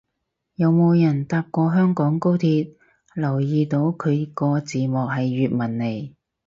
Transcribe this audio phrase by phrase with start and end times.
[0.55, 2.73] 有冇人搭過香港高鐵
[3.13, 6.11] 留意到佢個字幕係粵文嚟